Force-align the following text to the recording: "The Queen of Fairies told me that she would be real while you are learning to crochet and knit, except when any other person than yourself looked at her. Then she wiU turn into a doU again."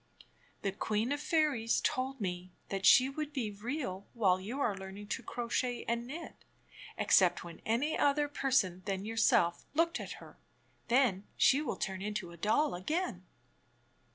"The 0.63 0.71
Queen 0.71 1.11
of 1.11 1.21
Fairies 1.21 1.79
told 1.79 2.19
me 2.19 2.51
that 2.69 2.87
she 2.87 3.07
would 3.07 3.31
be 3.31 3.51
real 3.51 4.07
while 4.13 4.39
you 4.41 4.59
are 4.59 4.75
learning 4.75 5.09
to 5.09 5.21
crochet 5.21 5.83
and 5.87 6.07
knit, 6.07 6.43
except 6.97 7.43
when 7.43 7.61
any 7.67 7.95
other 7.95 8.27
person 8.27 8.81
than 8.85 9.05
yourself 9.05 9.63
looked 9.75 9.99
at 9.99 10.13
her. 10.13 10.39
Then 10.87 11.27
she 11.37 11.61
wiU 11.61 11.79
turn 11.79 12.01
into 12.01 12.31
a 12.31 12.37
doU 12.37 12.73
again." 12.73 13.27